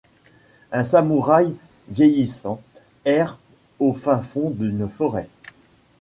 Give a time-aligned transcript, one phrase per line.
[0.71, 1.55] Un samouraï
[1.89, 2.59] vieillissant
[3.05, 3.37] erre
[3.77, 5.29] au fin fond d'une forêt.